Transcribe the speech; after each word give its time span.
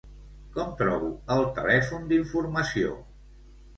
Com 0.55 0.69
trobo 0.79 1.11
el 1.37 1.45
telèfon 1.59 2.09
d'informació? 2.13 2.97